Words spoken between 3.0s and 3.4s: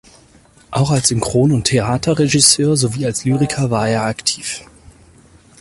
als